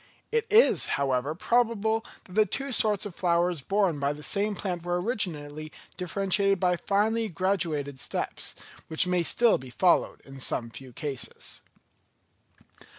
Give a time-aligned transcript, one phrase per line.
[0.31, 4.81] It is, however, probable that the two sorts of flowers borne by the same plant
[4.81, 8.55] were originally differentiated by finely graduated steps,
[8.87, 11.61] which may still be followed in some few cases.